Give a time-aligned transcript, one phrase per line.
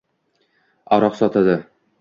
[0.97, 1.61] Aroq sotadi.